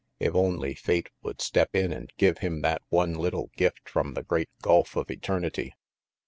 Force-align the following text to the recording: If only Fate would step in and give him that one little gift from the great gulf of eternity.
If 0.19 0.33
only 0.33 0.73
Fate 0.73 1.11
would 1.21 1.41
step 1.43 1.75
in 1.75 1.93
and 1.93 2.11
give 2.17 2.39
him 2.39 2.61
that 2.63 2.81
one 2.89 3.13
little 3.13 3.51
gift 3.55 3.87
from 3.87 4.15
the 4.15 4.23
great 4.23 4.49
gulf 4.63 4.95
of 4.95 5.11
eternity. 5.11 5.75